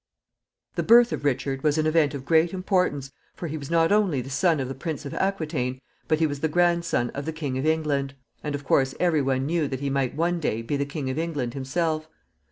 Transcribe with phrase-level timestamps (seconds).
[0.77, 4.19] ]The birth of Richard was an event of great importance, for he was not only
[4.19, 7.55] the son of the Prince of Aquitaine, but he was the grandson of the King
[7.59, 10.87] of England, and, of course, every one knew that he might one day be the
[10.87, 12.07] King of England himself.